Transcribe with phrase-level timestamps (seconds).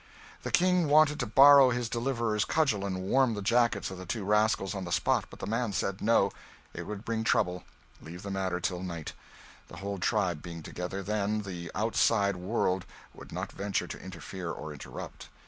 [0.41, 4.23] The King wanted to borrow his deliverer's cudgel and warm the jackets of the two
[4.25, 6.31] rascals on the spot; but the man said no,
[6.73, 7.65] it would bring trouble
[8.01, 9.13] leave the matter till night;
[9.67, 12.83] the whole tribe being together, then, the outside world
[13.13, 15.29] would not venture to interfere or interrupt.